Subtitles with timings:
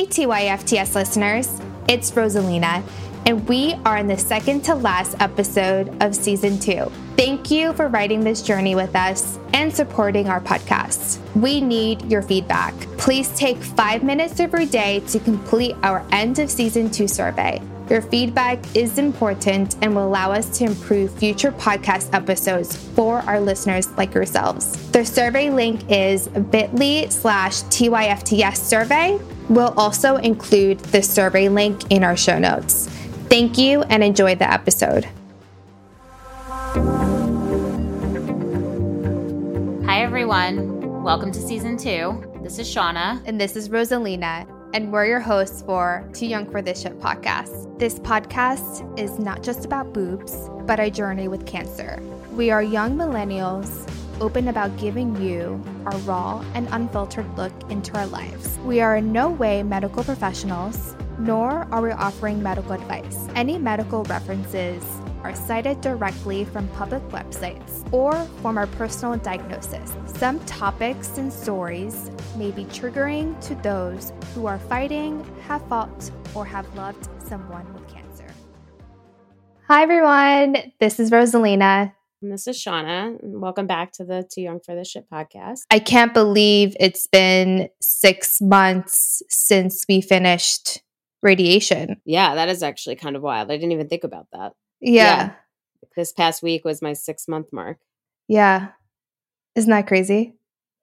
[0.00, 2.82] Hey, TYFTS listeners, it's Rosalina,
[3.26, 6.90] and we are in the second to last episode of season two.
[7.18, 11.18] Thank you for writing this journey with us and supporting our podcast.
[11.36, 12.72] We need your feedback.
[12.96, 17.60] Please take five minutes every day to complete our end of season two survey.
[17.90, 23.38] Your feedback is important and will allow us to improve future podcast episodes for our
[23.38, 24.90] listeners like yourselves.
[24.92, 29.20] The survey link is bit.ly slash TYFTS survey.
[29.50, 32.86] We'll also include the survey link in our show notes.
[33.28, 35.04] Thank you and enjoy the episode.
[39.84, 41.02] Hi, everyone.
[41.02, 42.24] Welcome to season two.
[42.42, 43.20] This is Shauna.
[43.26, 47.78] And this is Rosalina and we're your hosts for Too Young for This Shit podcast.
[47.78, 52.00] This podcast is not just about boobs, but a journey with cancer.
[52.32, 53.88] We are young millennials
[54.20, 58.58] open about giving you a raw and unfiltered look into our lives.
[58.64, 63.28] We are in no way medical professionals, nor are we offering medical advice.
[63.34, 64.84] Any medical references
[65.22, 69.94] are cited directly from public websites or from our personal diagnosis.
[70.06, 76.44] Some topics and stories may be triggering to those who are fighting, have fought, or
[76.44, 78.26] have loved someone with cancer.
[79.68, 80.72] Hi, everyone.
[80.78, 81.92] This is Rosalina.
[82.22, 83.16] And this is Shauna.
[83.22, 85.60] Welcome back to the Too Young for This Shit podcast.
[85.70, 90.82] I can't believe it's been six months since we finished
[91.22, 91.98] radiation.
[92.04, 93.50] Yeah, that is actually kind of wild.
[93.50, 94.52] I didn't even think about that.
[94.82, 95.02] Yeah.
[95.02, 95.32] yeah.
[95.96, 97.78] This past week was my six month mark.
[98.28, 98.68] Yeah.
[99.54, 100.34] Isn't that crazy?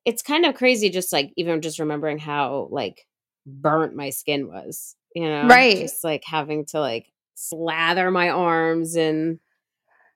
[0.05, 3.05] It's kind of crazy just like even just remembering how like
[3.45, 5.45] burnt my skin was, you know?
[5.45, 5.77] Right.
[5.77, 9.39] Just like having to like slather my arms in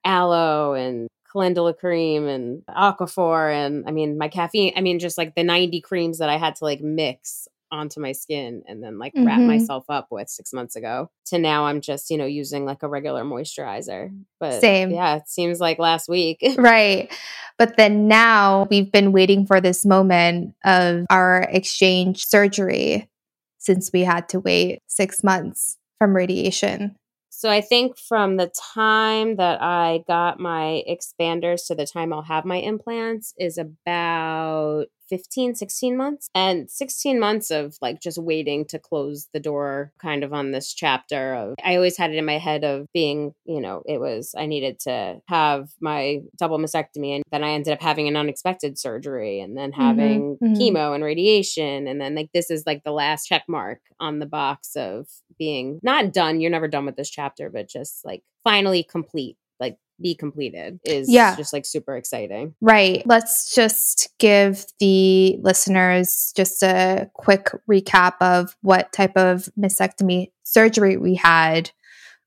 [0.04, 5.36] aloe and calendula cream and aquaphor and I mean my caffeine I mean just like
[5.36, 9.14] the 90 creams that I had to like mix onto my skin and then like
[9.14, 9.26] mm-hmm.
[9.26, 12.84] wrap myself up with six months ago to now I'm just, you know, using like
[12.84, 14.14] a regular moisturizer.
[14.40, 14.92] But same.
[14.92, 16.44] Yeah, it seems like last week.
[16.58, 17.12] right.
[17.58, 23.10] But then now we've been waiting for this moment of our exchange surgery
[23.58, 26.96] since we had to wait six months from radiation.
[27.42, 32.22] So I think from the time that I got my expanders to the time I'll
[32.22, 36.30] have my implants is about 15, 16 months.
[36.34, 40.74] And 16 months of like just waiting to close the door kind of on this
[40.74, 44.34] chapter of I always had it in my head of being, you know, it was
[44.38, 48.80] I needed to have my double mastectomy and then I ended up having an unexpected
[48.80, 52.84] surgery and then mm-hmm, having mm-hmm, chemo and radiation and then like this is like
[52.86, 56.40] the last check mark on the box of being not done.
[56.40, 61.10] You're never done with this chapter, but just like finally complete like be completed is
[61.10, 61.36] yeah.
[61.36, 62.56] just like super exciting.
[62.60, 63.04] Right.
[63.06, 70.98] Let's just give the listeners just a quick recap of what type of mastectomy surgery
[70.98, 71.72] we had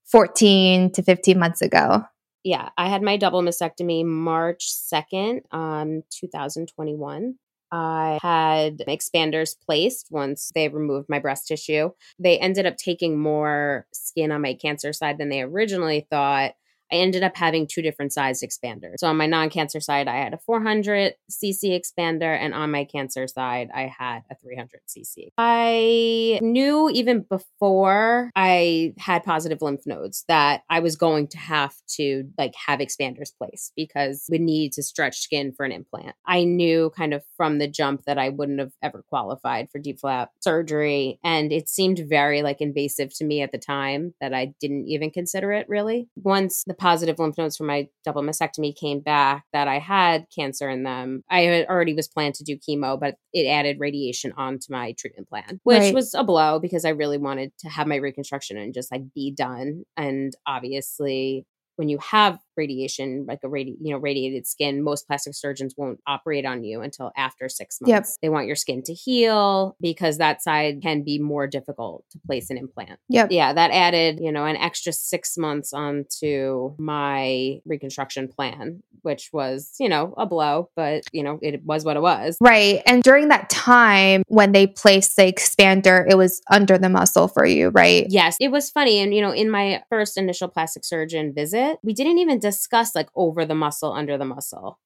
[0.06, 2.04] 14 to 15 months ago.
[2.44, 7.36] Yeah, I had my double mastectomy March 2nd, um 2021.
[7.72, 11.90] I had expanders placed once they removed my breast tissue.
[12.20, 16.52] They ended up taking more skin on my cancer side than they originally thought.
[16.92, 18.96] I ended up having two different size expanders.
[18.98, 23.26] So on my non-cancer side, I had a 400 cc expander, and on my cancer
[23.26, 25.28] side, I had a 300 cc.
[25.38, 31.74] I knew even before I had positive lymph nodes that I was going to have
[31.96, 36.14] to like have expanders placed because we need to stretch skin for an implant.
[36.26, 40.00] I knew kind of from the jump that I wouldn't have ever qualified for DIEP
[40.00, 44.54] flap surgery, and it seemed very like invasive to me at the time that I
[44.60, 46.08] didn't even consider it really.
[46.16, 50.26] Once the the positive lymph nodes from my double mastectomy came back that I had
[50.34, 51.22] cancer in them.
[51.30, 55.60] I already was planned to do chemo, but it added radiation onto my treatment plan,
[55.62, 55.94] which right.
[55.94, 59.32] was a blow because I really wanted to have my reconstruction and just like be
[59.32, 59.84] done.
[59.96, 61.46] And obviously,
[61.76, 66.00] when you have radiation, like a radi- you know radiated skin, most plastic surgeons won't
[66.06, 67.90] operate on you until after six months.
[67.90, 68.06] Yep.
[68.22, 72.50] They want your skin to heal because that side can be more difficult to place
[72.50, 72.98] an implant.
[73.08, 73.28] Yep.
[73.30, 79.74] Yeah, that added you know an extra six months onto my reconstruction plan, which was
[79.78, 82.36] you know a blow, but you know it was what it was.
[82.40, 82.82] Right.
[82.86, 87.44] And during that time when they placed the expander, it was under the muscle for
[87.44, 88.06] you, right?
[88.08, 91.92] Yes, it was funny, and you know in my first initial plastic surgeon visit, we
[91.92, 94.78] didn't even discuss like over the muscle, under the muscle.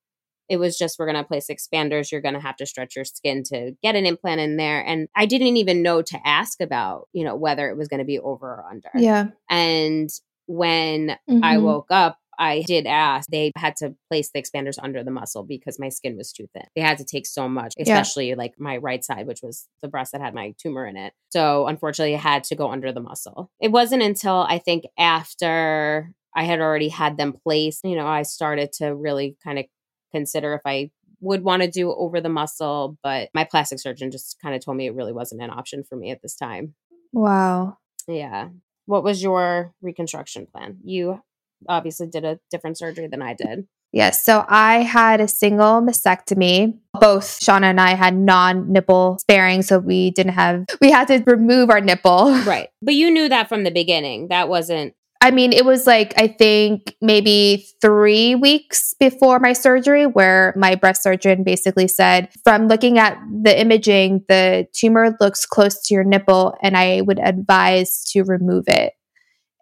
[0.48, 2.10] It was just, we're going to place expanders.
[2.10, 4.80] You're going to have to stretch your skin to get an implant in there.
[4.80, 8.06] And I didn't even know to ask about, you know, whether it was going to
[8.06, 8.88] be over or under.
[8.94, 9.26] Yeah.
[9.50, 10.08] And
[10.46, 11.44] when mm-hmm.
[11.44, 15.42] I woke up, I did ask, they had to place the expanders under the muscle
[15.42, 16.62] because my skin was too thin.
[16.76, 18.36] They had to take so much, especially yeah.
[18.36, 21.12] like my right side, which was the breast that had my tumor in it.
[21.30, 23.50] So unfortunately, it had to go under the muscle.
[23.60, 28.22] It wasn't until I think after I had already had them placed, you know, I
[28.22, 29.64] started to really kind of
[30.12, 34.36] consider if I would want to do over the muscle, but my plastic surgeon just
[34.40, 36.74] kind of told me it really wasn't an option for me at this time.
[37.12, 37.78] Wow.
[38.06, 38.50] Yeah.
[38.86, 40.78] What was your reconstruction plan?
[40.84, 41.20] You
[41.68, 43.66] obviously did a different surgery than I did.
[43.92, 44.24] Yes.
[44.24, 46.78] So I had a single mastectomy.
[47.00, 49.62] Both Shauna and I had non nipple sparing.
[49.62, 52.32] So we didn't have, we had to remove our nipple.
[52.44, 52.68] Right.
[52.80, 54.28] But you knew that from the beginning.
[54.28, 60.06] That wasn't I mean, it was like, I think maybe three weeks before my surgery,
[60.06, 65.82] where my breast surgeon basically said, from looking at the imaging, the tumor looks close
[65.82, 68.92] to your nipple, and I would advise to remove it.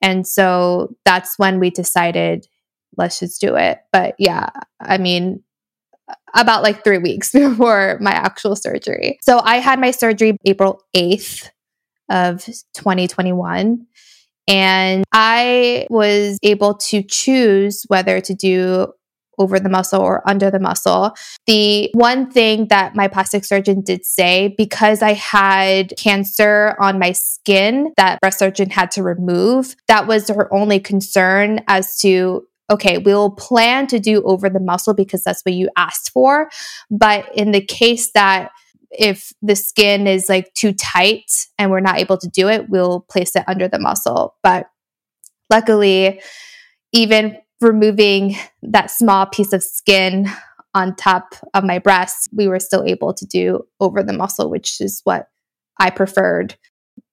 [0.02, 2.46] And so that's when we decided,
[2.98, 3.78] let's just do it.
[3.92, 5.42] But yeah, I mean,
[6.34, 9.18] about like three weeks before my actual surgery.
[9.22, 11.48] So I had my surgery April 8th
[12.10, 13.86] of 2021.
[14.48, 18.92] And I was able to choose whether to do
[19.38, 21.14] over the muscle or under the muscle.
[21.46, 27.12] The one thing that my plastic surgeon did say, because I had cancer on my
[27.12, 32.98] skin that breast surgeon had to remove, that was her only concern as to okay,
[32.98, 36.50] we'll plan to do over the muscle because that's what you asked for.
[36.90, 38.50] But in the case that
[38.98, 43.00] if the skin is like too tight and we're not able to do it, we'll
[43.00, 44.34] place it under the muscle.
[44.42, 44.68] But
[45.50, 46.20] luckily,
[46.92, 50.28] even removing that small piece of skin
[50.74, 54.80] on top of my breast, we were still able to do over the muscle, which
[54.80, 55.28] is what
[55.78, 56.56] I preferred.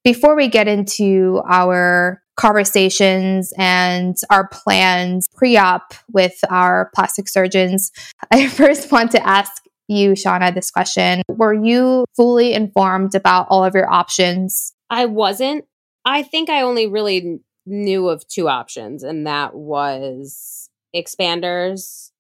[0.04, 7.92] Before we get into our conversations and our plans pre op with our plastic surgeons,
[8.32, 9.63] I first want to ask
[9.94, 11.22] you, Shauna, this question.
[11.28, 14.74] Were you fully informed about all of your options?
[14.90, 15.66] I wasn't.
[16.06, 22.12] I think I only really knew of two options, and that was expanders,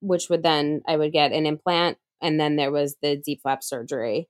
[0.00, 3.62] which would then I would get an implant, and then there was the DIEP flap
[3.62, 4.28] surgery.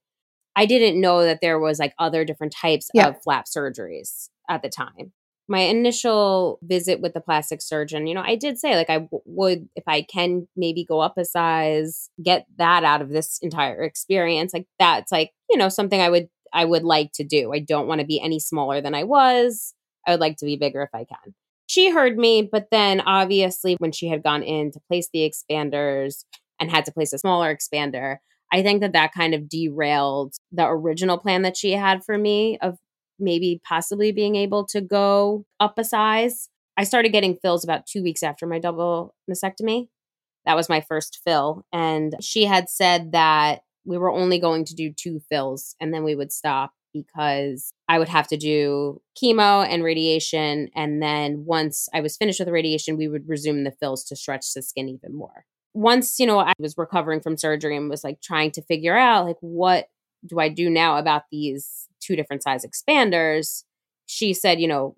[0.55, 3.09] I didn't know that there was like other different types yeah.
[3.09, 5.13] of flap surgeries at the time
[5.49, 9.23] my initial visit with the plastic surgeon, you know, I did say like I w-
[9.25, 13.83] would if I can maybe go up a size, get that out of this entire
[13.83, 14.53] experience.
[14.53, 17.53] Like that's like, you know, something I would I would like to do.
[17.53, 19.75] I don't want to be any smaller than I was.
[20.07, 21.35] I would like to be bigger if I can.
[21.67, 26.25] She heard me, but then obviously when she had gone in to place the expanders
[26.61, 28.19] and had to place a smaller expander,
[28.53, 32.59] I think that that kind of derailed the original plan that she had for me
[32.59, 32.79] of
[33.19, 36.49] maybe possibly being able to go up a size.
[36.77, 39.89] I started getting fills about two weeks after my double mastectomy.
[40.45, 41.65] That was my first fill.
[41.73, 46.05] And she had said that we were only going to do two fills and then
[46.05, 50.69] we would stop because I would have to do chemo and radiation.
[50.75, 54.17] And then once I was finished with the radiation, we would resume the fills to
[54.17, 55.45] stretch the skin even more.
[55.75, 59.27] Once, you know, I was recovering from surgery and was like trying to figure out
[59.27, 59.87] like what
[60.25, 63.65] do I do now about these two different size expanders?
[64.07, 64.97] She said, you know,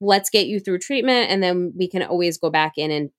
[0.00, 3.10] let's get you through treatment and then we can always go back in and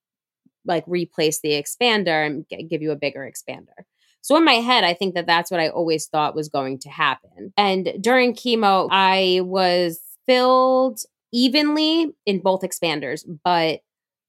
[0.65, 3.85] like replace the expander and give you a bigger expander.
[4.21, 6.89] So in my head, I think that that's what I always thought was going to
[6.89, 7.53] happen.
[7.57, 10.99] And during chemo, I was filled
[11.33, 13.79] evenly in both expanders, but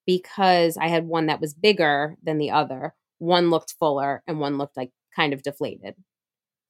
[0.07, 4.59] because I had one that was bigger than the other, one looked fuller and one
[4.59, 5.95] looked like kind of deflated.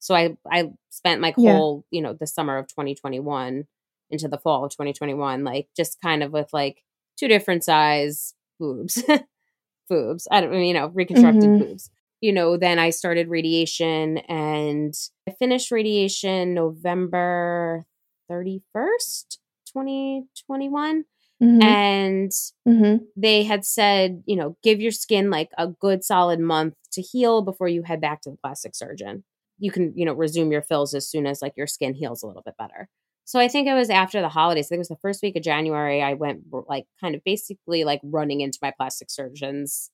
[0.03, 1.97] So I I spent my whole, yeah.
[1.97, 3.63] you know, the summer of 2021
[4.11, 6.83] into the fall of 2021 like just kind of with like
[7.17, 9.01] two different size boobs.
[9.89, 10.27] boobs.
[10.29, 11.63] I don't you know, reconstructed mm-hmm.
[11.63, 11.89] boobs.
[12.19, 14.93] You know, then I started radiation and
[15.27, 17.85] I finished radiation November
[18.29, 21.05] 31st, 2021.
[21.41, 21.61] Mm-hmm.
[21.61, 22.31] And
[22.67, 23.05] mm-hmm.
[23.15, 27.41] they had said, you know, give your skin like a good solid month to heal
[27.41, 29.23] before you head back to the plastic surgeon
[29.63, 32.27] you can you know resume your fills as soon as like your skin heals a
[32.27, 32.89] little bit better.
[33.25, 35.37] So i think it was after the holidays i think it was the first week
[35.37, 39.89] of january i went like kind of basically like running into my plastic surgeons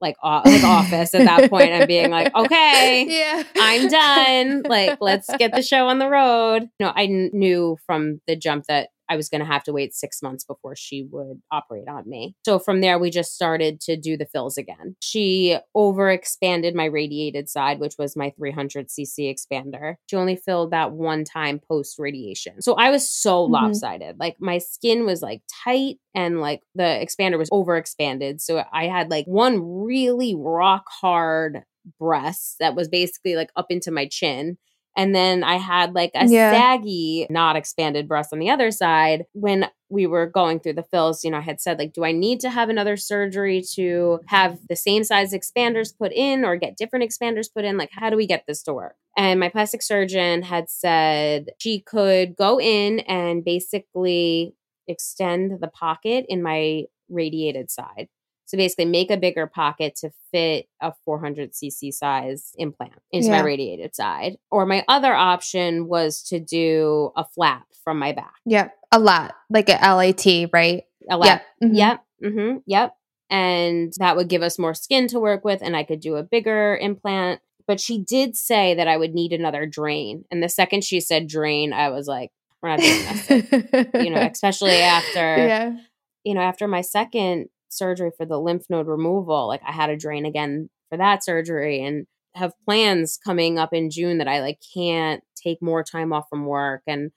[0.00, 3.42] like, like office at that point and being like okay yeah.
[3.56, 4.62] I'm done.
[4.66, 6.62] Like let's get the show on the road.
[6.78, 9.74] You know I kn- knew from the jump that I was going to have to
[9.74, 12.34] wait six months before she would operate on me.
[12.46, 14.96] So from there, we just started to do the fills again.
[15.02, 19.96] She overexpanded my radiated side, which was my 300cc expander.
[20.08, 22.62] She only filled that one time post radiation.
[22.62, 23.52] So I was so mm-hmm.
[23.52, 24.18] lopsided.
[24.18, 28.40] Like my skin was like tight and like the expander was overexpanded.
[28.40, 31.64] So I had like one really rock hard
[31.98, 34.56] breast that was basically like up into my chin
[34.96, 36.52] and then I had like a yeah.
[36.52, 39.24] saggy, not expanded breast on the other side.
[39.32, 42.12] When we were going through the fills, you know, I had said, like, do I
[42.12, 46.76] need to have another surgery to have the same size expanders put in or get
[46.76, 47.76] different expanders put in?
[47.76, 48.96] Like, how do we get this to work?
[49.16, 54.54] And my plastic surgeon had said she could go in and basically
[54.88, 58.08] extend the pocket in my radiated side.
[58.52, 63.38] So basically, make a bigger pocket to fit a 400cc size implant into yeah.
[63.38, 64.36] my radiated side.
[64.50, 68.34] Or my other option was to do a flap from my back.
[68.44, 68.74] Yep.
[68.92, 70.82] A lot, like a LAT, right?
[71.08, 71.24] A lot.
[71.28, 71.42] Yep.
[71.64, 71.74] Mm-hmm.
[71.74, 72.04] Yep.
[72.22, 72.56] Mm-hmm.
[72.66, 72.96] Yep.
[73.30, 76.22] And that would give us more skin to work with, and I could do a
[76.22, 77.40] bigger implant.
[77.66, 80.26] But she did say that I would need another drain.
[80.30, 84.04] And the second she said drain, I was like, we're not doing this.
[84.04, 85.76] you know, especially after, yeah.
[86.22, 89.48] you know, after my second surgery for the lymph node removal.
[89.48, 93.90] Like I had a drain again for that surgery and have plans coming up in
[93.90, 96.82] June that I like can't take more time off from work.
[96.86, 97.10] And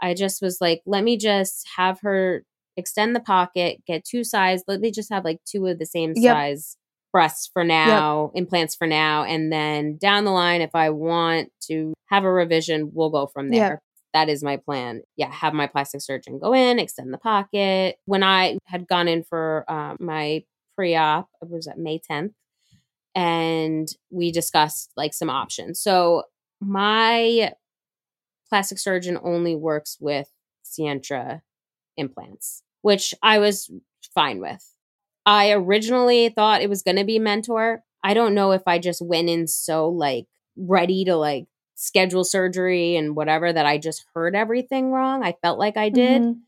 [0.00, 2.44] I just was like, let me just have her
[2.76, 4.62] extend the pocket, get two size.
[4.66, 6.34] Let me just have like two of the same yep.
[6.34, 6.76] size
[7.12, 8.42] breasts for now, yep.
[8.42, 9.24] implants for now.
[9.24, 13.50] And then down the line, if I want to have a revision, we'll go from
[13.50, 13.70] there.
[13.70, 15.02] Yep that is my plan.
[15.16, 17.96] Yeah, have my plastic surgeon go in, extend the pocket.
[18.06, 20.44] When I had gone in for um, my
[20.76, 22.32] pre op, it was at May 10th,
[23.14, 25.80] and we discussed like some options.
[25.80, 26.24] So,
[26.60, 27.52] my
[28.48, 30.28] plastic surgeon only works with
[30.64, 31.40] Sientra
[31.96, 33.70] implants, which I was
[34.14, 34.74] fine with.
[35.24, 37.82] I originally thought it was going to be Mentor.
[38.02, 40.26] I don't know if I just went in so like
[40.56, 41.46] ready to like
[41.80, 45.24] schedule surgery and whatever that I just heard everything wrong.
[45.24, 46.22] I felt like I did.
[46.22, 46.40] Mm-hmm.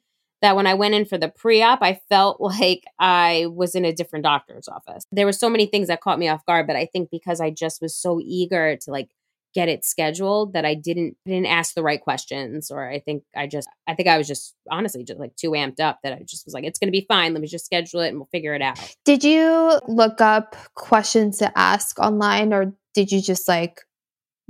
[0.42, 3.84] That when I went in for the pre op, I felt like I was in
[3.84, 5.06] a different doctor's office.
[5.10, 7.50] There were so many things that caught me off guard, but I think because I
[7.50, 9.08] just was so eager to like
[9.54, 13.46] get it scheduled that I didn't didn't ask the right questions or I think I
[13.46, 16.46] just I think I was just honestly just like too amped up that I just
[16.46, 18.54] was like it's going to be fine let me just schedule it and we'll figure
[18.54, 18.78] it out.
[19.04, 23.82] Did you look up questions to ask online or did you just like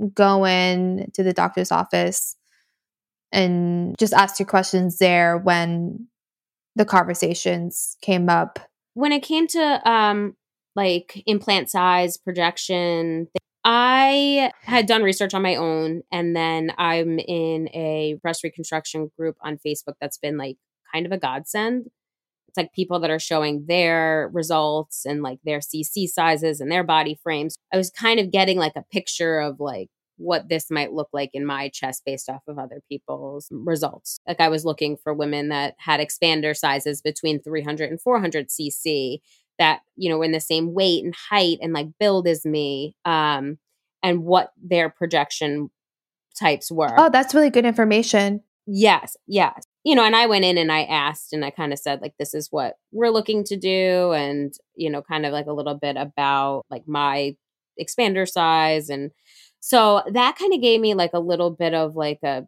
[0.09, 2.35] go in to the doctor's office
[3.31, 6.07] and just ask your questions there when
[6.75, 8.59] the conversations came up.
[8.93, 10.35] When it came to um
[10.75, 13.27] like implant size projection
[13.63, 19.35] i had done research on my own and then i'm in a breast reconstruction group
[19.41, 20.57] on facebook that's been like
[20.93, 21.87] kind of a godsend
[22.53, 26.83] it's like people that are showing their results and like their CC sizes and their
[26.83, 27.55] body frames.
[27.73, 31.31] I was kind of getting like a picture of like what this might look like
[31.33, 34.19] in my chest based off of other people's results.
[34.27, 39.17] Like I was looking for women that had expander sizes between 300 and 400 cc
[39.57, 42.95] that, you know, were in the same weight and height and like build as me
[43.03, 43.57] um
[44.03, 45.71] and what their projection
[46.39, 46.93] types were.
[46.99, 48.41] Oh, that's really good information.
[48.67, 51.79] Yes, yes you know, and I went in and I asked and I kind of
[51.79, 54.13] said, like, this is what we're looking to do.
[54.13, 57.35] And, you know, kind of like a little bit about like my
[57.79, 58.89] expander size.
[58.89, 59.11] And
[59.59, 62.47] so that kind of gave me like a little bit of like a,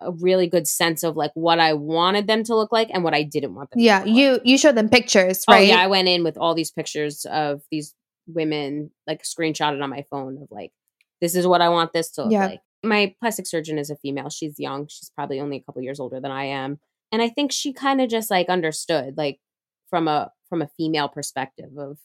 [0.00, 3.14] a really good sense of like what I wanted them to look like and what
[3.14, 4.42] I didn't want them yeah, you like.
[4.44, 5.58] you showed them pictures, right?
[5.58, 7.94] Oh, yeah, I went in with all these pictures of these
[8.26, 10.72] women like screenshotted on my phone of like
[11.20, 12.46] this is what I want this to look yeah.
[12.46, 14.30] like my plastic surgeon is a female.
[14.30, 14.86] She's young.
[14.88, 16.78] She's probably only a couple years older than I am.
[17.12, 19.40] And I think she kind of just like understood like
[19.88, 21.98] from a from a female perspective of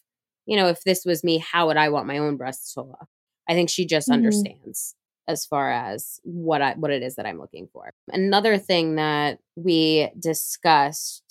[0.46, 3.08] you know, if this was me, how would I want my own breasts to look?
[3.48, 4.16] I think she just mm-hmm.
[4.16, 4.96] understands
[5.28, 7.92] as far as what I what it is that I'm looking for.
[8.12, 11.24] Another thing that we discussed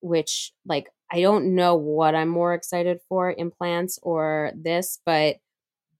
[0.00, 5.36] which like I don't know what I'm more excited for implants or this, but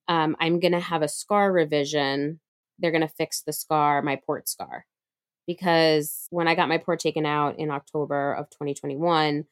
[0.08, 2.40] um, I'm going to have a scar revision
[2.78, 4.86] they're going to fix the scar, my port scar.
[5.46, 9.44] Because when I got my port taken out in October of 2021,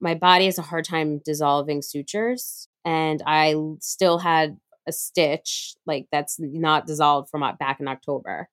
[0.00, 2.68] my body has a hard time dissolving sutures.
[2.84, 8.48] And I still had a stitch like that's not dissolved from back in October.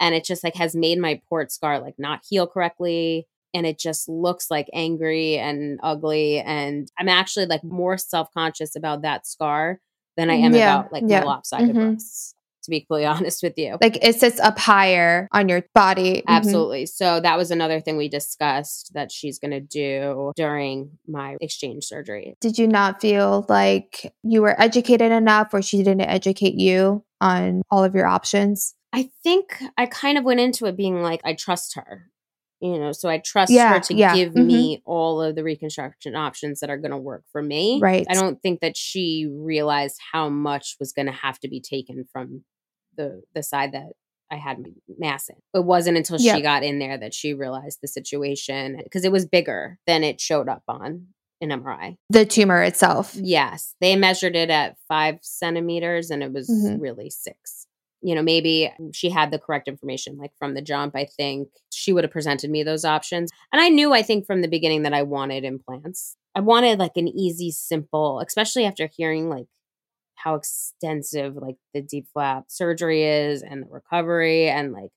[0.00, 3.26] And it just like has made my port scar like not heal correctly.
[3.54, 6.40] And it just looks like angry and ugly.
[6.40, 9.80] And I'm actually like more self conscious about that scar
[10.16, 10.80] than I am yeah.
[10.80, 11.20] about like yeah.
[11.20, 11.90] the lopsided mm-hmm.
[11.92, 12.34] breasts
[12.68, 13.76] to be completely honest with you.
[13.80, 16.16] Like it sits up higher on your body.
[16.18, 16.24] Mhm.
[16.28, 16.86] Absolutely.
[16.86, 21.84] So that was another thing we discussed that she's going to do during my exchange
[21.84, 22.36] surgery.
[22.40, 27.62] Did you not feel like you were educated enough or she didn't educate you on
[27.70, 28.74] all of your options?
[28.92, 32.10] I think I kind of went into it being like, I trust her.
[32.60, 34.46] You know, so I trust Yeah, her to yeah, give mhm.
[34.46, 37.78] me all of the reconstruction options that are going to work for me.
[37.80, 38.04] Right.
[38.10, 42.04] I don't think that she realized how much was going to have to be taken
[42.12, 42.42] from
[42.98, 43.92] the the side that
[44.30, 45.36] I had my mass in.
[45.54, 46.36] It wasn't until Yeah.
[46.36, 50.20] she got in there that she realized the situation because it was bigger than it
[50.20, 51.06] showed up on
[51.40, 51.96] an MRI.
[52.10, 53.14] The tumor itself.
[53.14, 56.80] Yes, they measured it at five centimeters and it was Mhm.
[56.80, 57.66] really six.
[58.02, 60.94] You know, maybe she had the correct information, like from the jump.
[60.94, 63.30] I think she would have presented me those options.
[63.52, 66.16] And I knew, I think, from the beginning that I wanted implants.
[66.34, 69.46] I wanted like an easy, simple, especially after hearing like
[70.22, 74.90] how extensive like the DIEP flap surgery is and the recovery and like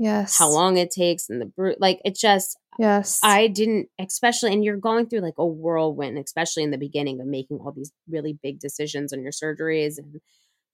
[0.00, 0.38] Yes.
[0.38, 3.18] how long it takes and the bru- like it just Yes.
[3.24, 7.26] I didn't, especially, and you're going through like a whirlwind, especially in the beginning of
[7.26, 10.20] making all these really big decisions on your surgeries and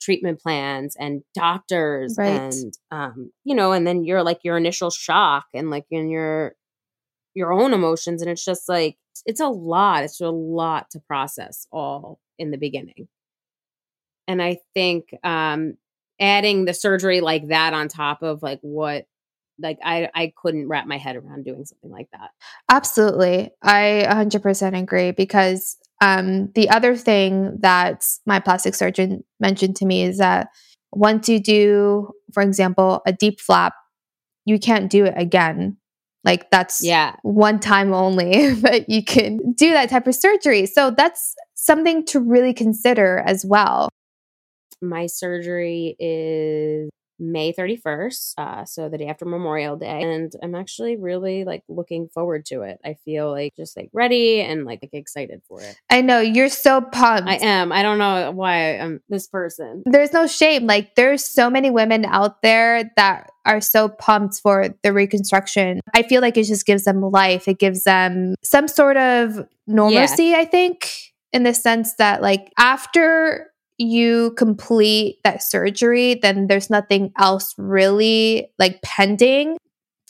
[0.03, 2.29] treatment plans and doctors Right.
[2.53, 6.55] and um you know and then you're like your initial shock and like in your
[7.33, 11.67] your own emotions and it's just like it's a lot it's a lot to process
[11.73, 13.09] all in the beginning
[14.29, 15.75] and i think um
[16.21, 19.07] adding the surgery like that on top of like what
[19.59, 22.31] like i i couldn't wrap my head around doing something like that
[22.71, 23.51] Absolutely.
[23.63, 30.03] I 100% agree because um, the other thing that my plastic surgeon mentioned to me
[30.03, 30.49] is that
[30.93, 33.75] once you do, for example, a DIEP flap,
[34.45, 35.77] you can't do it again.
[36.25, 40.67] Like that's yeah one time only, but you can do that type of surgery.
[40.67, 43.89] So that's something to really consider as well.
[44.89, 50.03] My surgery is May 31st, uh, so the day after Memorial Day.
[50.03, 52.79] And I'm actually really like looking forward to it.
[52.85, 55.77] I feel like just like ready and like excited for it.
[55.91, 57.29] I know you're so pumped.
[57.29, 57.71] I am.
[57.71, 59.83] I don't know why I'm this person.
[59.87, 60.67] there's no shame.
[60.67, 65.81] Like there's so many women out there that are so pumped for the reconstruction.
[65.95, 67.47] I feel like it just gives them life.
[67.47, 73.51] It gives them some sort of normalcy, I think, in the sense that like after
[73.79, 79.57] you complete that surgery, then there's nothing else really like pending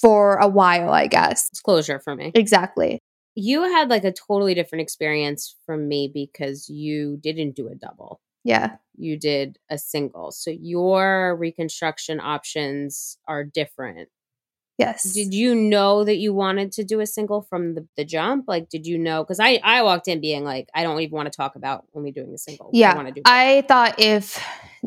[0.00, 1.48] for a while, I guess.
[1.50, 2.32] It's closure for me.
[2.34, 2.98] Exactly.
[3.34, 8.20] You had like a totally different experience from me because you didn't do a double.
[8.44, 8.76] Yeah.
[8.96, 10.30] You did a single.
[10.30, 14.08] So your reconstruction options are different.
[14.78, 15.12] Yes.
[15.12, 18.46] did you know that you wanted to do a single from the, the jump?
[18.48, 19.22] Like did you know?
[19.22, 22.10] Because i i walked in being like i don't even want to talk about only
[22.10, 22.70] doing a single.
[22.72, 24.42] Yeah, i do I thought if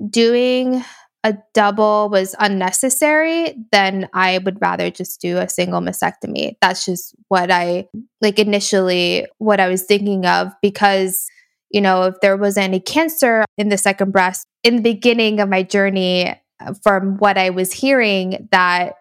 [0.10, 0.84] doing
[1.24, 6.56] a double was unnecessary, then I would rather just do a single mastectomy.
[6.62, 7.88] That's just what I
[8.22, 11.28] like initially what I was thinking of because
[11.70, 15.50] you know, if there was any cancer in the second breast in the beginning of
[15.50, 18.94] my journey uh, from what I was hearing that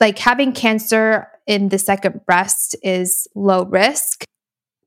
[0.00, 4.24] like having cancer in the second breast is low risk.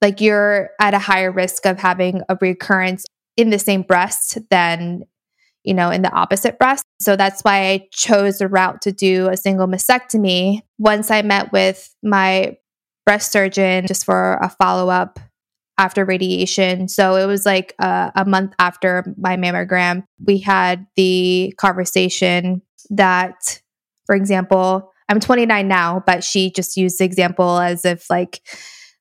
[0.02, 3.06] Like you're at a higher risk of having a recurrence
[3.38, 5.04] in the same breast than
[5.64, 6.84] you know in the opposite breast.
[7.00, 10.62] So that's why i chose the route to do a single mastectomy.
[10.78, 12.58] Once i met with my
[13.06, 15.20] breast surgeon just for a follow-up
[15.78, 16.88] after radiation.
[16.88, 23.62] So it was like a, a month after my mammogram we had the conversation that
[24.06, 28.42] for example i'm 29 now but she just used the example as if like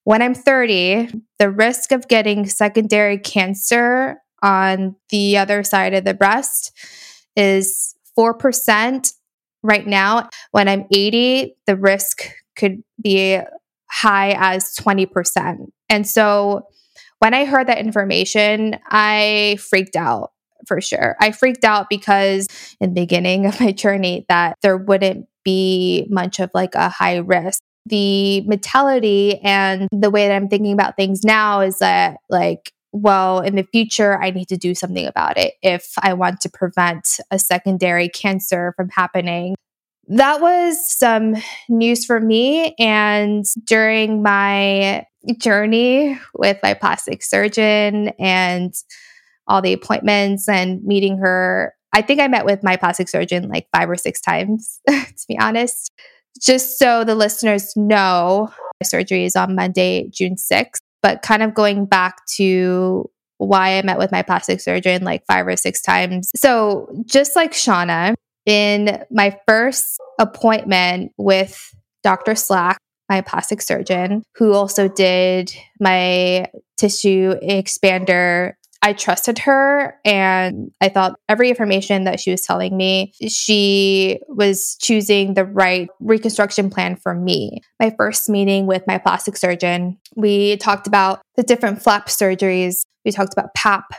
[0.04, 6.14] when i'm 30 the risk of getting secondary cancer on the other side of the
[6.14, 6.72] breast
[7.36, 9.12] is 4%
[9.62, 10.28] right now.
[10.50, 13.38] When I'm 80, the risk could be
[13.90, 15.66] high as 20%.
[15.88, 16.66] And so
[17.20, 20.32] when I heard that information, I freaked out
[20.66, 21.16] for sure.
[21.20, 22.48] I freaked out because
[22.80, 27.16] in the beginning of my journey that there wouldn't be much of like a high
[27.16, 27.60] risk.
[27.86, 33.40] The mentality and the way that I'm thinking about things now is that like well,
[33.40, 37.20] in the future, I need to do something about it if I want to prevent
[37.30, 39.54] a secondary cancer from happening.
[40.08, 41.36] That was some
[41.70, 42.74] news for me.
[42.78, 45.06] And during my
[45.38, 48.74] journey with my plastic surgeon and
[49.46, 53.68] all the appointments and meeting her, I think I met with my plastic surgeon like
[53.74, 55.90] five or six times, to be honest.
[56.40, 58.48] Just so the listeners know,
[58.80, 63.82] my surgery is on Monday, June 6th but kind of going back to why I
[63.82, 66.30] met with my plastic surgeon like five or six times.
[66.36, 68.14] So, just like Shauna,
[68.46, 71.60] in my first appointment with
[72.04, 72.34] Dr.
[72.36, 72.78] Slack,
[73.08, 81.14] my plastic surgeon, who also did my tissue expander I trusted her and I thought
[81.28, 87.14] every information that she was telling me, she was choosing the right reconstruction plan for
[87.14, 87.62] me.
[87.78, 92.82] My first meeting with my plastic surgeon, we talked about the different flap surgeries.
[93.04, 93.94] We talked about PAP,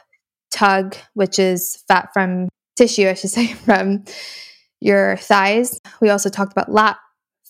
[0.51, 4.03] TUG, which is fat from tissue, I should say, from
[4.81, 5.79] your thighs.
[6.01, 6.97] We also talked about LAT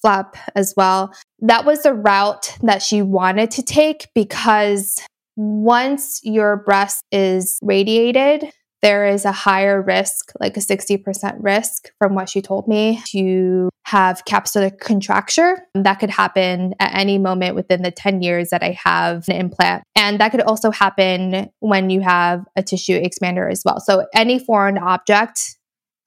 [0.04, 1.14] flap as well.
[1.40, 5.02] That was the route that she wanted to take because
[5.36, 8.52] once your breast is radiated,
[8.84, 13.70] there is a higher risk, like a 60% risk from what she told me, to
[13.86, 15.66] have capsular contracture.
[15.74, 19.84] That could happen at any moment within the 10 years that I have an implant.
[19.96, 23.80] And that could also happen when you have a tissue expander as well.
[23.80, 25.58] So, any foreign object,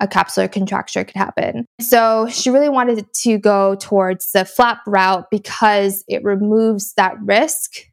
[0.01, 1.65] a capsular contracture could happen.
[1.81, 7.87] So, she really wanted to go towards the flap route because it removes that risk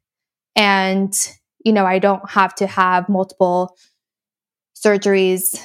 [0.56, 1.14] and
[1.64, 3.76] you know i don't have to have multiple
[4.76, 5.60] surgeries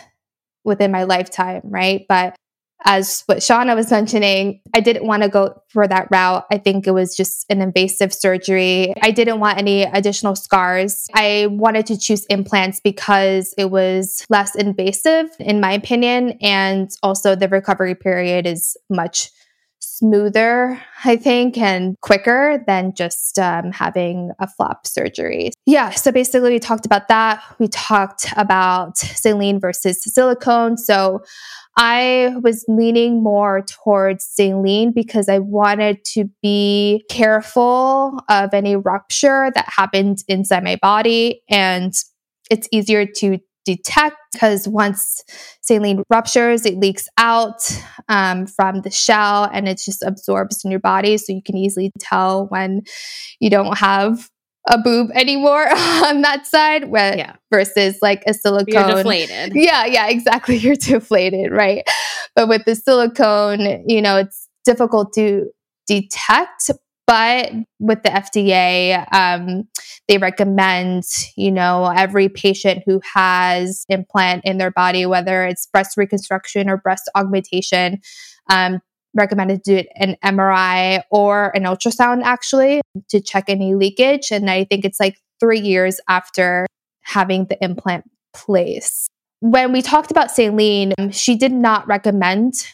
[0.64, 2.36] within my lifetime right but
[2.84, 6.46] as what Shauna was mentioning, I didn't want to go for that route.
[6.50, 8.94] I think it was just an invasive surgery.
[9.02, 11.08] I didn't want any additional scars.
[11.14, 16.38] I wanted to choose implants because it was less invasive, in my opinion.
[16.40, 19.30] And also, the recovery period is much
[19.80, 25.52] smoother, I think, and quicker than just um, having a flap surgery.
[25.66, 27.42] Yeah, so basically, we talked about that.
[27.58, 30.76] We talked about saline versus silicone.
[30.76, 31.22] So
[31.76, 39.52] I was leaning more towards saline because I wanted to be careful of any rupture
[39.54, 41.42] that happened inside my body.
[41.48, 41.94] And
[42.50, 45.22] it's easier to detect because once
[45.60, 47.60] saline ruptures, it leaks out
[48.08, 51.18] um, from the shell and it just absorbs in your body.
[51.18, 52.82] So you can easily tell when
[53.40, 54.30] you don't have
[54.66, 55.68] a boob anymore
[56.06, 57.36] on that side where, yeah.
[57.52, 58.88] versus like a silicone.
[58.88, 59.52] You're deflated.
[59.54, 60.56] Yeah, yeah, exactly.
[60.64, 61.86] You're deflated, right?
[62.34, 65.50] But with the silicone, you know, it's difficult to
[65.86, 66.70] detect,
[67.08, 69.66] but with the FDA, um,
[70.08, 71.04] they recommend,
[71.38, 76.76] you know, every patient who has implant in their body, whether it's breast reconstruction or
[76.76, 78.02] breast augmentation,
[78.50, 78.80] um,
[79.14, 84.30] recommended to do an MRI or an ultrasound actually to check any leakage.
[84.30, 86.66] And I think it's like three years after
[87.00, 89.08] having the implant placed.
[89.40, 92.66] When we talked about saline, she did not recommend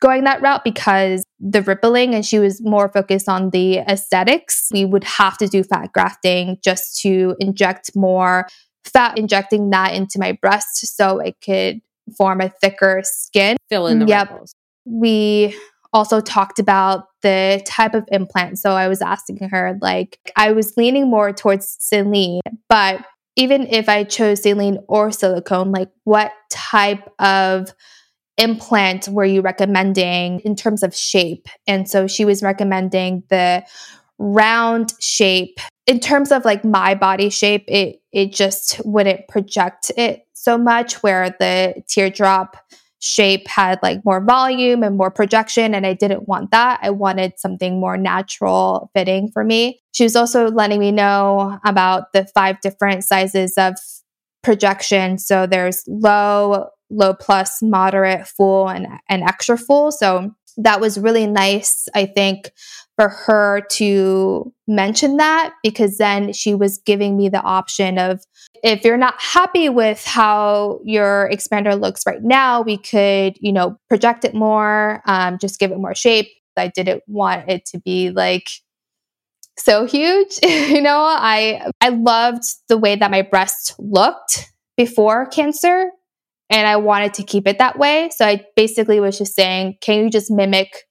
[0.00, 4.68] going that route because the rippling and she was more focused on the aesthetics.
[4.72, 8.48] We would have to do fat grafting just to inject more
[8.84, 11.80] fat, injecting that into my breast so it could
[12.16, 13.56] form a thicker skin.
[13.68, 14.30] Fill in the yep.
[14.30, 14.54] ripples.
[14.84, 15.54] We
[15.92, 18.58] also talked about the type of implant.
[18.58, 23.04] So I was asking her, like, I was leaning more towards saline, but
[23.36, 27.74] even if I chose saline or silicone, like, what type of
[28.40, 31.46] implant were you recommending in terms of shape?
[31.66, 33.64] And so she was recommending the
[34.18, 35.58] round shape.
[35.86, 41.02] In terms of like my body shape, it it just wouldn't project it so much
[41.02, 42.56] where the teardrop
[43.00, 46.80] shape had like more volume and more projection and I didn't want that.
[46.82, 49.80] I wanted something more natural fitting for me.
[49.92, 53.74] She was also letting me know about the five different sizes of
[54.42, 55.18] projection.
[55.18, 59.92] So there's low, low plus, moderate, full, and, and extra full.
[59.92, 62.50] So that was really nice, I think,
[62.96, 68.22] for her to mention that because then she was giving me the option of
[68.62, 73.78] if you're not happy with how your expander looks right now, we could, you know,
[73.88, 76.28] project it more, um, just give it more shape.
[76.56, 78.50] I didn't want it to be like
[79.56, 80.38] so huge.
[80.42, 85.90] you know, I I loved the way that my breast looked before cancer
[86.50, 88.10] and I wanted to keep it that way.
[88.14, 90.86] So I basically was just saying, can you just mimic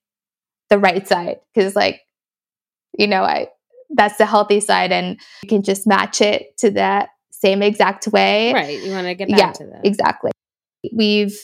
[0.69, 1.37] the right side?
[1.55, 2.01] Cuz like
[2.97, 3.47] you know, I
[3.91, 8.53] that's the healthy side and you can just match it to that same exact way.
[8.53, 8.83] Right.
[8.83, 9.85] You want to get back yeah, to that.
[9.85, 10.31] Exactly.
[10.93, 11.37] We've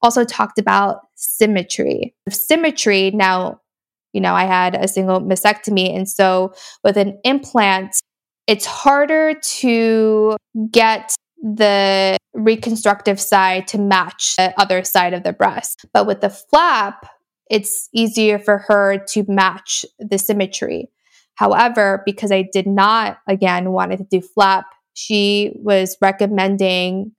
[0.00, 2.14] also talked about symmetry.
[2.28, 3.60] Symmetry now
[4.12, 5.94] you know, I had a single mastectomy.
[5.94, 7.96] And so with an implant,
[8.46, 10.36] it's harder to
[10.70, 15.84] get the reconstructive side to match the other side of the breast.
[15.92, 17.06] But with the flap,
[17.50, 20.88] it's easier for her to match the symmetry.
[21.34, 27.12] However, because I did not, again, wanted to do flap she was recommending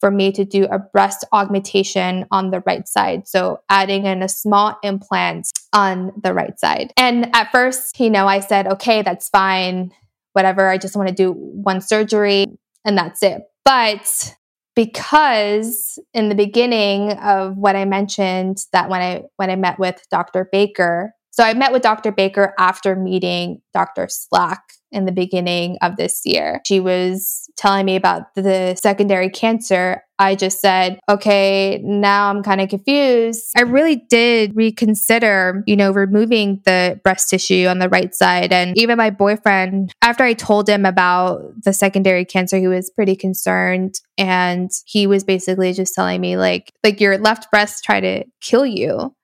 [0.00, 3.28] for me to do a breast augmentation on the right side.
[3.28, 6.92] So adding in a small implant on the right side.
[6.96, 9.92] And at first, you know, I said, okay, that's fine.
[10.32, 10.68] Whatever.
[10.68, 12.46] I just want to do one surgery
[12.84, 13.42] and that's it.
[13.64, 14.34] But
[14.74, 20.02] because in the beginning of what I mentioned that when I when I met with
[20.10, 20.48] Dr.
[20.50, 22.12] Baker, so I met with Dr.
[22.12, 24.06] Baker after meeting Dr.
[24.08, 26.60] Slack in the beginning of this year.
[26.66, 30.02] She was telling me about the secondary cancer.
[30.18, 33.44] I just said, okay, now I'm kind of confused.
[33.56, 38.52] I really did reconsider, you know, removing the breast tissue on the right side.
[38.52, 43.16] And even my boyfriend, after I told him about the secondary cancer, he was pretty
[43.16, 43.94] concerned.
[44.18, 48.66] And he was basically just telling me, like, like your left breast tried to kill
[48.66, 49.14] you.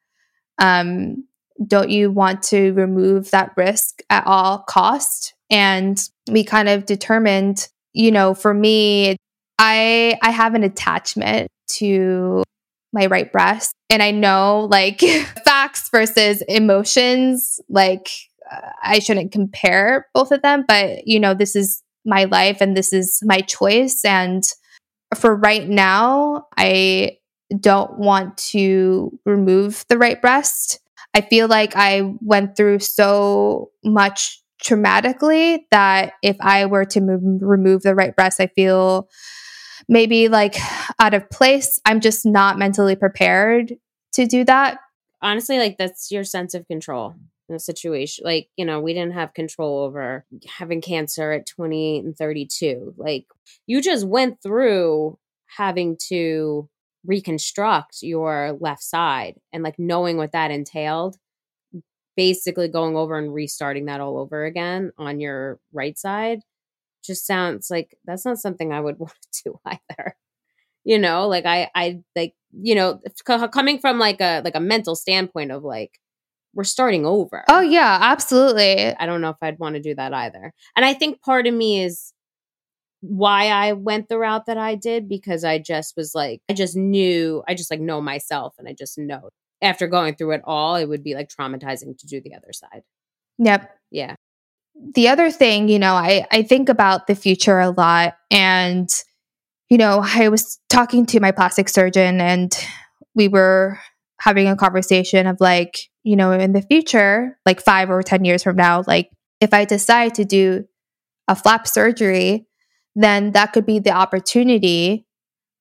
[0.59, 1.25] Um,
[1.67, 5.35] don't you want to remove that risk at all cost?
[5.51, 9.17] And we kind of determined, you know, for me,
[9.59, 12.43] I I have an attachment to
[12.93, 13.73] my right breast.
[13.91, 15.01] And I know like
[15.45, 18.11] facts versus emotions, like
[18.51, 22.77] uh, I shouldn't compare both of them, but you know, this is my life and
[22.77, 24.05] this is my choice.
[24.05, 24.43] And
[25.15, 27.19] for right now, I
[27.61, 30.81] don't want to remove the right breast
[31.15, 37.21] I feel like I went through so much traumatically that if I were to move,
[37.41, 39.09] remove the right breast, I feel
[39.89, 40.57] maybe like
[41.01, 41.81] out of place.
[41.85, 43.75] I'm just not mentally prepared
[44.13, 44.79] to do that.
[45.23, 47.15] Honestly, like that's your sense of control
[47.49, 48.25] in a situation.
[48.25, 52.95] Like, you know, we didn't have control over having cancer at 28 and 32.
[52.97, 53.27] Like,
[53.67, 56.69] you just went through having to
[57.07, 61.17] reconstruct your left side and like knowing what that entailed
[62.17, 66.41] basically going over and restarting that all over again on your right side
[67.05, 70.17] just sounds like that's not something I would want to do either.
[70.85, 73.01] You know, like I I like you know
[73.53, 75.99] coming from like a like a mental standpoint of like
[76.55, 77.45] we're starting over.
[77.49, 78.95] Oh yeah, absolutely.
[78.97, 80.53] I don't know if I'd want to do that either.
[80.77, 82.13] And I think part of me is
[83.01, 86.77] why I went the route that I did because I just was like, I just
[86.77, 89.31] knew, I just like know myself and I just know
[89.63, 92.83] after going through it all, it would be like traumatizing to do the other side.
[93.39, 93.71] Yep.
[93.91, 94.15] Yeah.
[94.95, 98.89] The other thing, you know, I, I think about the future a lot and,
[99.69, 102.57] you know, I was talking to my plastic surgeon and
[103.15, 103.79] we were
[104.21, 108.43] having a conversation of like, you know, in the future, like five or 10 years
[108.43, 110.65] from now, like if I decide to do
[111.27, 112.47] a flap surgery,
[112.99, 115.07] then that could be the opportunity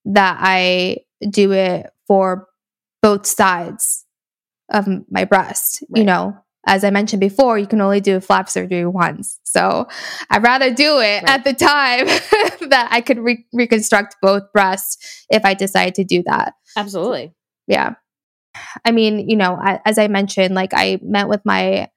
[0.06, 0.98] that I
[1.30, 2.48] do it for
[3.04, 4.06] both sides
[4.74, 5.84] of my breast.
[5.90, 6.00] Right.
[6.00, 9.40] You know, as I mentioned before, you can only do flap surgery once.
[9.44, 9.88] So
[10.32, 11.30] I'd rather do it right.
[11.30, 12.08] at the time
[12.70, 16.54] that I could re- reconstruct both breasts if I decide to do that.
[16.76, 17.36] Absolutely.
[17.68, 17.94] Yeah.
[18.84, 21.90] I mean, you know, as I mentioned, like I met with my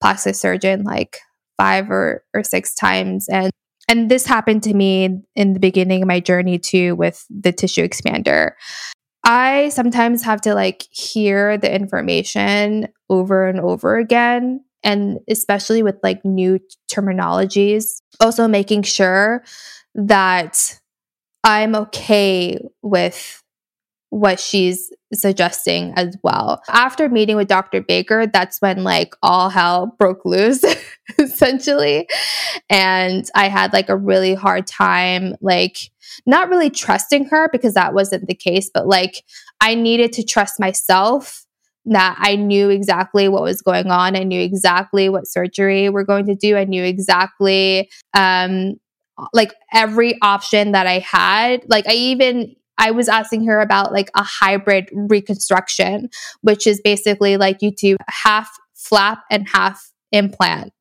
[0.00, 1.18] plastic surgeon like
[1.58, 3.52] five or, or six times and
[3.90, 7.84] and this happened to me in the beginning of my journey too with the tissue
[7.86, 8.52] expander.
[9.24, 14.64] I sometimes have to like hear the information over and over again.
[14.84, 19.42] And especially with like new terminologies, also making sure
[19.96, 20.78] that
[21.42, 23.39] I'm okay with
[24.10, 26.60] what she's suggesting as well.
[26.68, 27.80] After meeting with Dr.
[27.80, 30.64] Baker, that's when like all hell broke loose
[31.18, 32.08] essentially.
[32.68, 35.78] And I had like a really hard time like
[36.26, 39.24] not really trusting her because that wasn't the case, but like
[39.60, 41.46] I needed to trust myself
[41.86, 44.16] that I knew exactly what was going on.
[44.16, 46.56] I knew exactly what surgery we're going to do.
[46.56, 48.74] I knew exactly um
[49.32, 51.64] like every option that I had.
[51.68, 56.08] Like I even I was asking her about like a hybrid reconstruction,
[56.40, 60.72] which is basically like you do half flap and half implant.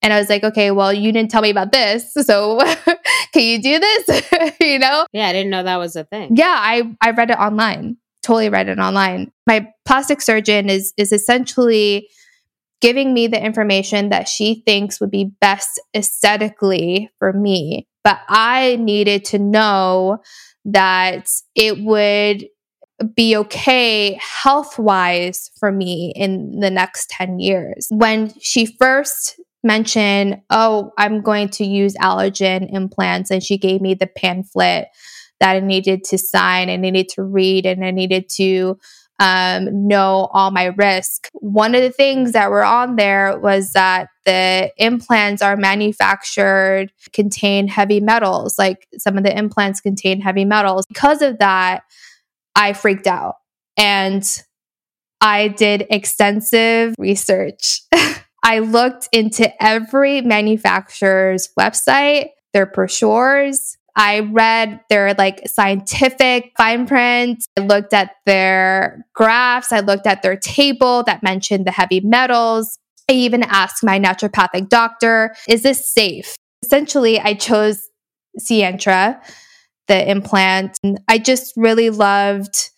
[0.00, 2.12] And I was like, okay, well, you didn't tell me about this.
[2.14, 2.58] So
[3.32, 4.54] can you do this?
[4.60, 5.06] you know?
[5.12, 6.36] Yeah, I didn't know that was a thing.
[6.36, 7.98] Yeah, I, I read it online.
[8.22, 9.30] Totally read it online.
[9.46, 12.08] My plastic surgeon is is essentially
[12.80, 17.86] giving me the information that she thinks would be best aesthetically for me.
[18.02, 20.18] But I needed to know
[20.64, 22.46] that it would
[23.14, 27.88] be okay health wise for me in the next 10 years.
[27.90, 33.94] When she first mentioned, Oh, I'm going to use Allergan implants, and she gave me
[33.94, 34.88] the pamphlet
[35.40, 38.78] that I needed to sign and I needed to read and I needed to
[39.20, 41.28] um, know all my risk.
[41.34, 47.68] One of the things that were on there was that the implants are manufactured contain
[47.68, 48.58] heavy metals.
[48.58, 50.86] Like some of the implants contain heavy metals.
[50.86, 51.82] Because of that,
[52.56, 53.36] I freaked out
[53.76, 54.24] and
[55.20, 57.80] I did extensive research.
[58.42, 67.46] I looked into every manufacturer's website, their brochures, I read their like scientific fine print.
[67.56, 69.72] I looked at their graphs.
[69.72, 72.78] I looked at their table that mentioned the heavy metals.
[73.08, 76.34] I even asked my naturopathic doctor, is this safe?
[76.64, 77.88] Essentially, I chose
[78.40, 79.20] Sientra,
[79.86, 80.78] the implant.
[81.06, 82.70] I just really loved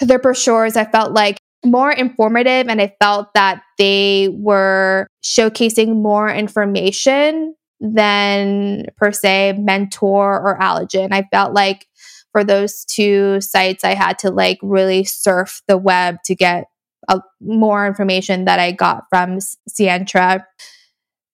[0.00, 0.76] their brochures.
[0.76, 8.86] I felt like more informative and I felt that they were showcasing more information than
[8.96, 11.12] per se mentor or Allergan.
[11.12, 11.86] I felt like
[12.32, 16.66] for those two sites, I had to like really surf the web to get
[17.08, 19.38] a, more information that I got from
[19.68, 20.44] Sientra.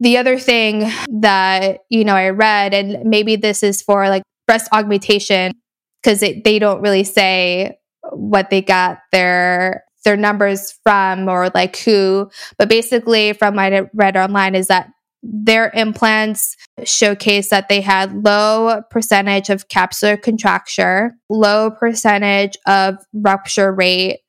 [0.01, 4.69] The other thing that, you know, I read, and maybe this is for like breast
[4.73, 5.53] augmentation,
[6.03, 7.79] because they don't really say
[8.13, 13.89] what they got their their numbers from or like who but basically from what i
[13.95, 14.91] read online is that
[15.25, 23.73] their implants showcase that they had low percentage of capsular contracture, low percentage of rupture
[23.73, 24.21] rate.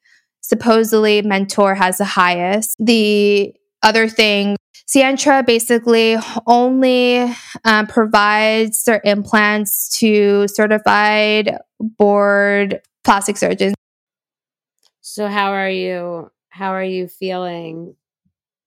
[0.41, 2.75] Supposedly, Mentor has the highest.
[2.79, 3.53] The
[3.83, 4.55] other thing,
[4.87, 7.29] Sientra basically only
[7.65, 13.73] um, provides their implants to certified board plastic surgeons.
[15.01, 16.31] So, how are you?
[16.49, 17.95] How are you feeling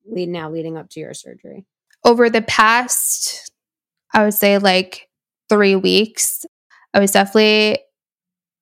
[0.05, 1.65] lead now leading up to your surgery?
[2.09, 3.53] Over the past,
[4.15, 5.11] I would say like
[5.51, 6.47] three weeks,
[6.95, 7.81] I was definitely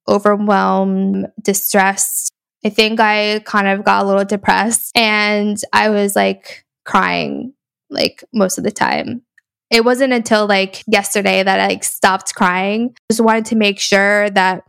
[0.09, 2.33] overwhelmed, distressed.
[2.65, 7.55] I think I kind of got a little depressed and I was like crying
[7.89, 9.23] like most of the time.
[9.71, 12.97] It wasn't until like yesterday that I like stopped crying.
[13.13, 14.65] Just wanted to make sure that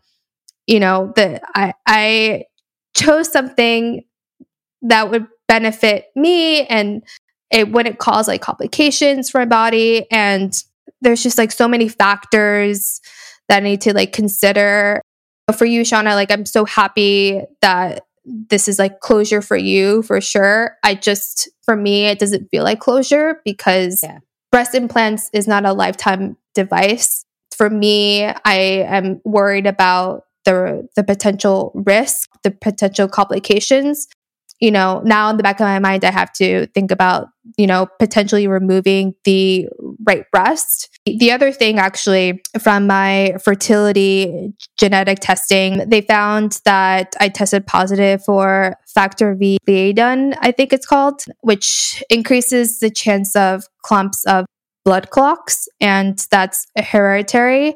[0.68, 2.44] you know that I I
[2.96, 4.04] chose something
[4.84, 7.02] that would benefit me and
[7.52, 10.10] it wouldn't cause like complications for my body.
[10.12, 10.54] And
[11.02, 13.02] there's just like so many factors
[13.50, 15.02] that I need to like consider.
[15.56, 20.20] For you, Shauna, like I'm so happy that this is like closure for you for
[20.20, 20.76] sure.
[20.84, 24.20] I just, for me, it doesn't feel like closure because yeah.
[24.52, 27.24] breast implants is not a lifetime device.
[27.56, 34.08] For me, I am worried about the the potential risk, the potential complications
[34.60, 37.68] you know, now in the back of my mind, I have to think about, you
[37.68, 39.68] know, potentially removing the
[40.06, 40.90] right breast.
[41.06, 48.24] The other thing, actually, from my fertility genetic testing, they found that I tested positive
[48.24, 54.46] for factor V Leiden, I think it's called, which increases the chance of clumps of
[54.84, 57.76] blood clots, and that's hereditary.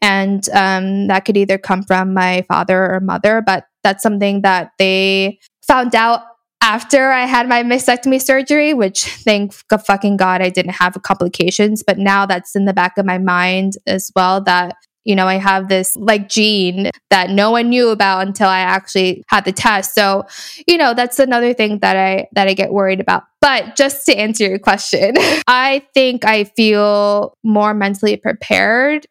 [0.00, 4.70] And um, that could either come from my father or mother, but that's something that
[4.78, 5.38] they
[5.72, 6.20] found out
[6.60, 11.82] after I had my mastectomy surgery, which thank fucking God I didn't have complications.
[11.82, 15.36] But now that's in the back of my mind as well that, you know, I
[15.36, 19.94] have this like gene that no one knew about until I actually had the test.
[19.94, 20.24] So,
[20.68, 23.22] you know, that's another thing that I that I get worried about.
[23.40, 25.14] But just to answer your question,
[25.46, 29.06] I think I feel more mentally prepared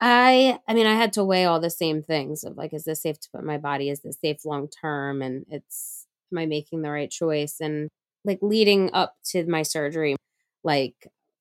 [0.00, 3.02] I I mean I had to weigh all the same things of like is this
[3.02, 6.82] safe to put my body is this safe long term and it's am I making
[6.82, 7.56] the right choice?
[7.60, 7.88] And
[8.24, 10.16] like leading up to my surgery,
[10.64, 10.94] like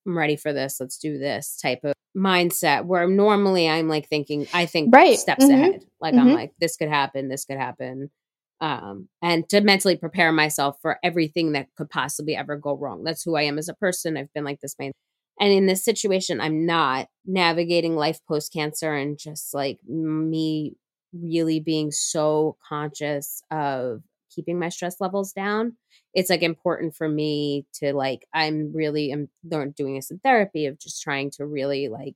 [0.05, 4.47] I'm ready for this, let's do this type of mindset where normally I'm like thinking,
[4.53, 5.17] I think right.
[5.17, 5.53] steps mm-hmm.
[5.53, 5.85] ahead.
[5.99, 6.27] Like mm-hmm.
[6.27, 8.09] I'm like, this could happen, this could happen.
[8.59, 13.03] Um, and to mentally prepare myself for everything that could possibly ever go wrong.
[13.03, 14.17] That's who I am as a person.
[14.17, 14.91] I've been like this my
[15.39, 20.75] and in this situation, I'm not navigating life post cancer and just like me
[21.13, 24.01] really being so conscious of
[24.33, 25.77] keeping my stress levels down.
[26.13, 30.79] It's like important for me to like i'm really am doing this in therapy of
[30.79, 32.15] just trying to really like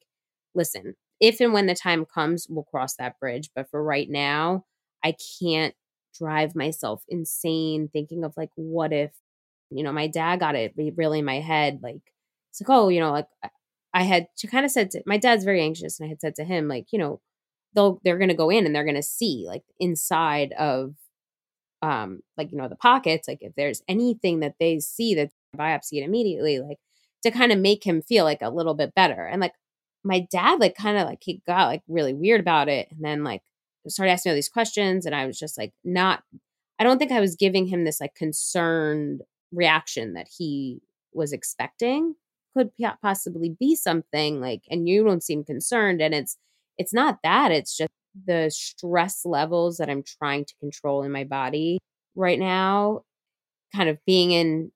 [0.56, 3.50] listen if and when the time comes we'll cross that bridge.
[3.56, 4.66] But for right now
[5.04, 5.76] i can't
[6.18, 9.12] drive myself insane thinking of like what if
[9.70, 12.02] you know my dad got it really in my head like
[12.52, 13.28] it's like oh you know like
[13.94, 16.36] i had to kind of said to my dad's very anxious and i had said
[16.36, 17.20] to him like you know
[17.74, 20.94] they'll they're gonna go in and they're gonna see like inside of
[21.82, 25.94] um like you know the pockets like if there's anything that they see that biopsy
[25.94, 26.78] it immediately like
[27.24, 29.26] to kind of make him feel like a little bit better.
[29.26, 29.54] And like
[30.04, 33.24] my dad like kind of like he got like really weird about it and then
[33.24, 33.42] like
[33.88, 36.24] started asking all these questions and i was just like not
[36.80, 39.22] I don't think I was giving him this like concerned
[39.52, 40.82] reaction that he
[41.14, 42.16] was expecting
[42.56, 42.72] could
[43.02, 46.38] possibly be something like and you don't seem concerned and it's
[46.78, 47.92] it's not that it's just
[48.26, 51.80] the stress levels that I'm trying to control in my body
[52.16, 53.04] right now
[53.74, 54.72] kind of being in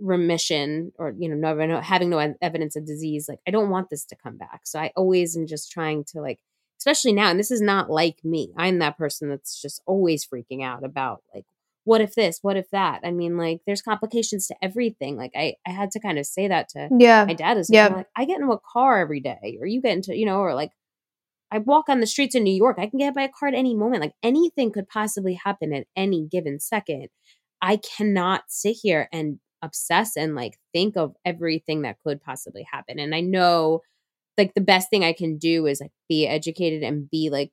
[0.00, 4.04] remission or you know no, having no evidence of disease like i don't want this
[4.04, 4.60] to come back.
[4.64, 6.38] So i always am just trying to like
[6.78, 8.52] especially now and this is not like me.
[8.56, 11.44] I'm that person that's just always freaking out about like
[11.88, 15.54] what if this what if that i mean like there's complications to everything like i
[15.66, 18.24] i had to kind of say that to yeah my dad is yeah like i
[18.24, 20.70] get into a car every day or you get into you know or like
[21.50, 23.54] i walk on the streets in new york i can get by a car at
[23.54, 27.08] any moment like anything could possibly happen at any given second
[27.62, 32.98] i cannot sit here and obsess and like think of everything that could possibly happen.
[32.98, 33.80] And I know
[34.36, 37.50] like the best thing I can do is like be educated and be like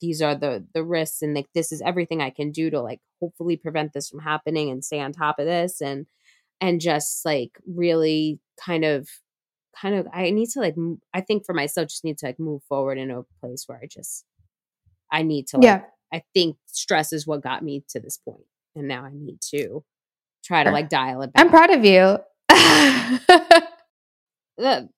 [0.00, 3.00] these are the the risks and like this is everything I can do to like
[3.20, 6.06] hopefully prevent this from happening and stay on top of this and
[6.60, 9.08] and just like really kind of
[9.80, 10.76] kind of I need to like
[11.12, 13.86] I think for myself just need to like move forward in a place where I
[13.86, 14.24] just
[15.10, 15.82] I need to like, yeah
[16.12, 19.84] I think stress is what got me to this point and now I need to
[20.44, 21.44] try to like dial it back.
[21.44, 22.18] I'm proud of you.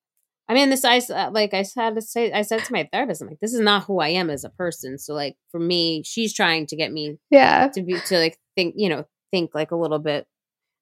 [0.49, 3.29] I mean, this I like I said to say I said to my therapist, I'm
[3.29, 4.99] like, this is not who I am as a person.
[4.99, 8.75] So like for me, she's trying to get me yeah to be to like think
[8.77, 10.27] you know think like a little bit.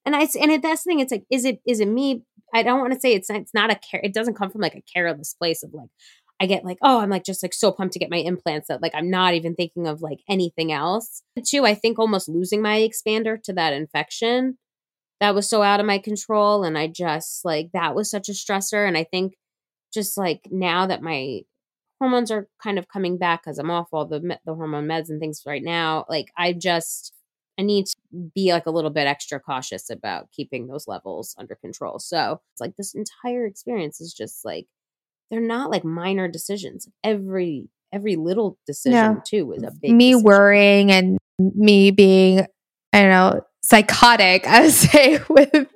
[0.04, 1.00] And I and it, that's the thing.
[1.00, 2.24] It's like, is it is it me?
[2.52, 4.00] I don't want to say it's it's not a care.
[4.02, 5.90] It doesn't come from like a careless place of like
[6.40, 8.82] I get like, oh, I'm like just like so pumped to get my implants that
[8.82, 11.22] like I'm not even thinking of like anything else.
[11.46, 14.58] Two, I think almost losing my expander to that infection
[15.20, 16.64] that was so out of my control.
[16.64, 18.88] And I just like that was such a stressor.
[18.88, 19.34] And I think
[19.92, 21.40] just like now that my
[22.00, 25.20] hormones are kind of coming back because I'm off all the the hormone meds and
[25.20, 27.12] things right now, like I just
[27.58, 27.96] I need to
[28.34, 31.98] be like a little bit extra cautious about keeping those levels under control.
[31.98, 34.66] So it's like this entire experience is just like
[35.30, 36.88] they're not like minor decisions.
[37.04, 39.20] Every every little decision yeah.
[39.24, 40.24] too is a big me decision.
[40.24, 42.46] worrying and me being
[42.92, 45.68] I don't know psychotic I would say with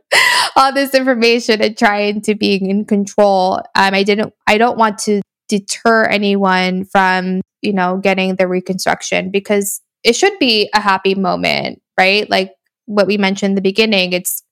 [0.57, 3.57] all this information and trying to be in control.
[3.75, 9.31] Um, I didn't I don't want to deter anyone from you know getting the reconstruction
[9.31, 12.29] because it should be a happy moment, right?
[12.29, 12.53] Like
[12.87, 14.43] what we mentioned in the beginning, it's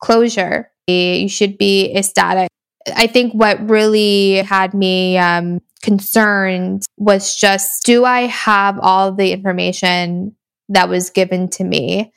[0.00, 0.70] closure.
[0.88, 2.48] You should be ecstatic
[2.94, 9.32] I think what really had me um, concerned was just do I have all the
[9.32, 10.36] information
[10.68, 12.12] that was given to me?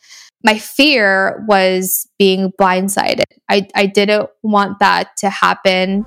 [0.46, 3.24] My fear was being blindsided.
[3.50, 6.06] I, I didn't want that to happen.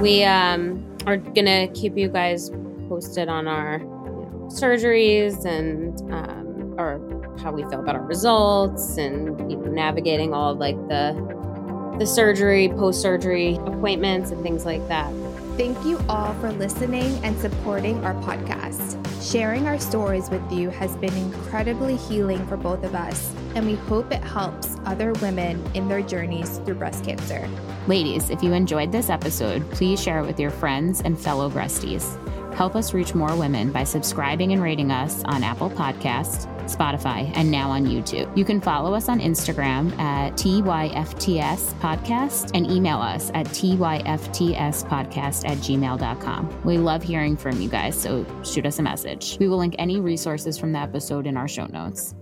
[0.00, 2.50] We um, are going to keep you guys
[2.88, 8.96] posted on our you know, surgeries and um, or how we feel about our results
[8.96, 14.64] and you know, navigating all of like the the surgery, post surgery appointments, and things
[14.64, 15.12] like that.
[15.62, 18.98] Thank you all for listening and supporting our podcast.
[19.22, 23.76] Sharing our stories with you has been incredibly healing for both of us, and we
[23.76, 27.48] hope it helps other women in their journeys through breast cancer.
[27.86, 32.18] Ladies, if you enjoyed this episode, please share it with your friends and fellow breasties.
[32.54, 37.50] Help us reach more women by subscribing and rating us on Apple Podcasts Spotify, and
[37.50, 38.36] now on YouTube.
[38.36, 45.58] You can follow us on Instagram at TYFTS Podcast and email us at TYFTSPodcast at
[45.58, 46.62] gmail.com.
[46.64, 49.36] We love hearing from you guys, so shoot us a message.
[49.38, 52.14] We will link any resources from the episode in our show notes.